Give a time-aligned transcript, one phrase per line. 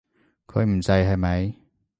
[0.47, 1.53] 佢唔制，係咪？